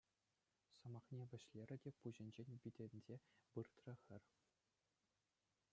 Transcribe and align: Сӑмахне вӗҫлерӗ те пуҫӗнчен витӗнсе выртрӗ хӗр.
Сӑмахне 0.77 1.23
вӗҫлерӗ 1.33 1.75
те 1.83 1.89
пуҫӗнчен 2.05 2.47
витӗнсе 2.65 3.15
выртрӗ 3.59 3.93
хӗр. 4.07 4.23